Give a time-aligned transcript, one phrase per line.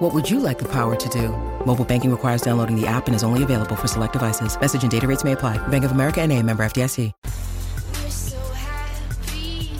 [0.00, 1.28] What would you like the power to do?
[1.66, 4.58] Mobile banking requires downloading the app and is only available for select devices.
[4.58, 5.58] Message and data rates may apply.
[5.68, 7.12] Bank of America and a member FDIC.
[7.22, 9.72] We're so happy,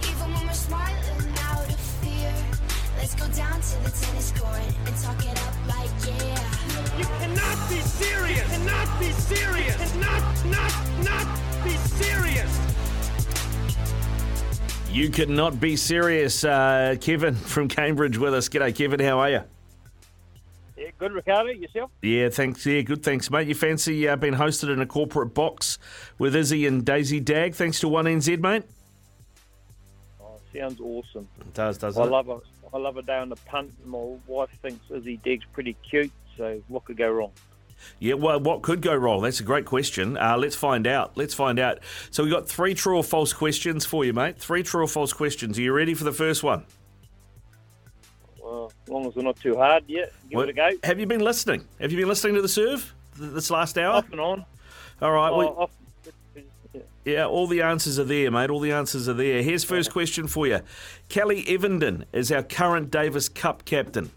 [0.00, 2.32] even when we're smiling out of fear.
[2.98, 6.98] Let's go down to the tennis court and talk it up like yeah.
[6.98, 7.80] You cannot be
[14.92, 16.44] You cannot be serious.
[16.44, 18.50] Uh, Kevin from Cambridge with us.
[18.50, 19.00] G'day, Kevin.
[19.00, 19.40] How are you?
[20.76, 21.48] Yeah, good, Ricardo.
[21.48, 21.90] Yourself?
[22.02, 22.66] Yeah, thanks.
[22.66, 23.02] Yeah, good.
[23.02, 23.48] Thanks, mate.
[23.48, 25.78] You fancy uh, being hosted in a corporate box
[26.18, 27.54] with Izzy and Daisy Dag?
[27.54, 28.64] Thanks to One NZ, mate.
[30.20, 31.26] Oh, sounds awesome.
[31.40, 32.40] It does, does I love a,
[32.74, 33.72] I love a day on the punt.
[33.86, 36.12] My wife thinks Izzy Diggs pretty cute.
[36.36, 37.32] So what could go wrong?
[37.98, 39.22] Yeah, well, what could go wrong?
[39.22, 40.16] That's a great question.
[40.16, 41.16] Uh, let's find out.
[41.16, 41.78] Let's find out.
[42.10, 44.38] So we've got three true or false questions for you, mate.
[44.38, 45.58] Three true or false questions.
[45.58, 46.64] Are you ready for the first one?
[48.42, 50.70] Well, as long as they're not too hard, yeah, give What- it a go.
[50.84, 51.66] Have you been listening?
[51.80, 53.94] Have you been listening to the serve this last hour?
[53.96, 54.44] Off and on.
[55.00, 55.30] All right.
[55.30, 55.70] Oh, well, off.
[56.74, 56.80] Yeah.
[57.04, 58.48] Yeah, all the answers are there, mate.
[58.50, 59.42] All the answers are there.
[59.42, 60.60] Here's first question for you.
[61.08, 64.10] Kelly Evernden is our current Davis Cup captain.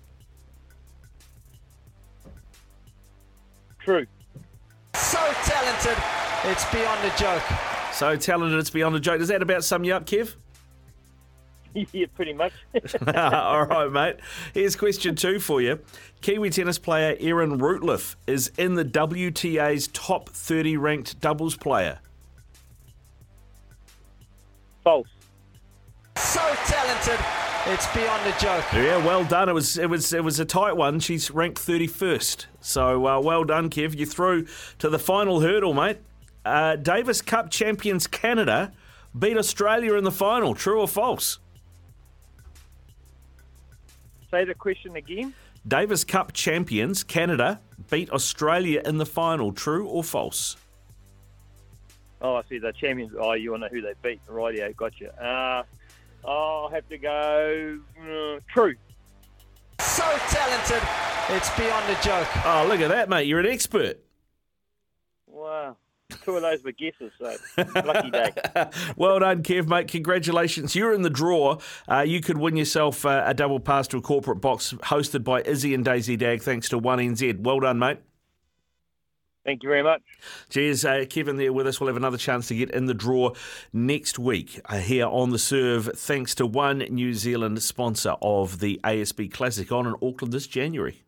[3.86, 4.08] True.
[4.95, 6.03] So talented,
[6.45, 7.44] it's beyond a joke.
[7.94, 9.19] So talented, it's beyond a joke.
[9.19, 10.33] Does that about sum you up, Kev?
[11.91, 12.52] yeah, pretty much.
[13.16, 14.16] all right, mate.
[14.56, 15.80] Here's question two for you.
[16.22, 22.00] Kiwi tennis player Erin Routliffe is in the WTA's top 30 ranked doubles player.
[24.83, 25.09] False.
[26.17, 27.23] So talented,
[27.67, 28.66] it's beyond a joke.
[28.73, 29.49] Yeah, well done.
[29.49, 31.00] It was it was it was a tight one.
[31.00, 32.45] She's ranked 31st.
[32.62, 33.95] So uh, well done, Kev.
[33.95, 34.47] You through
[34.79, 35.97] to the final hurdle, mate.
[36.44, 38.72] Uh, Davis Cup champions Canada
[39.17, 40.53] beat Australia in the final.
[40.53, 41.40] True or false?
[44.29, 45.34] Say the question again.
[45.67, 47.59] Davis Cup champions Canada
[47.90, 49.51] beat Australia in the final.
[49.51, 50.57] True or false?
[52.22, 53.13] Oh, I see the champions.
[53.19, 54.22] Oh, you want to know who they beat?
[54.28, 55.13] Rightio, gotcha.
[55.19, 55.66] Uh, I'll
[56.75, 58.75] have to go uh, true.
[59.80, 60.81] So talented,
[61.30, 62.28] it's beyond a joke.
[62.46, 63.28] Oh, look at that, mate.
[63.28, 64.00] You're an expert.
[65.25, 65.78] Wow.
[66.24, 67.35] Two of those were guesses, so
[67.85, 68.31] lucky day.
[68.96, 69.88] Well done, Kev, mate.
[69.88, 70.75] Congratulations.
[70.75, 71.59] You're in the draw.
[71.90, 75.41] Uh, you could win yourself uh, a double pass to a corporate box hosted by
[75.41, 77.40] Izzy and Daisy Dag, thanks to 1NZ.
[77.40, 78.00] Well done, mate.
[79.45, 80.01] Thank you very much.
[80.50, 81.79] Cheers, uh, Kevin, there with us.
[81.79, 83.33] We'll have another chance to get in the draw
[83.72, 88.79] next week uh, here on the serve, thanks to One New Zealand, sponsor of the
[88.84, 91.04] ASB Classic on in Auckland this January.